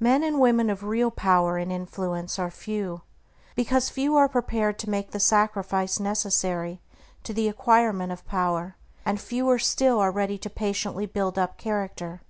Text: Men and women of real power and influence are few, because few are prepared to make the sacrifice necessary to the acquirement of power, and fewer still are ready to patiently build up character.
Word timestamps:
Men 0.00 0.22
and 0.22 0.40
women 0.40 0.70
of 0.70 0.82
real 0.82 1.10
power 1.10 1.58
and 1.58 1.70
influence 1.70 2.38
are 2.38 2.50
few, 2.50 3.02
because 3.54 3.90
few 3.90 4.16
are 4.16 4.30
prepared 4.30 4.78
to 4.78 4.88
make 4.88 5.10
the 5.10 5.20
sacrifice 5.20 6.00
necessary 6.00 6.80
to 7.22 7.34
the 7.34 7.46
acquirement 7.46 8.12
of 8.12 8.26
power, 8.26 8.76
and 9.04 9.20
fewer 9.20 9.58
still 9.58 9.98
are 10.00 10.10
ready 10.10 10.38
to 10.38 10.48
patiently 10.48 11.04
build 11.04 11.38
up 11.38 11.58
character. 11.58 12.22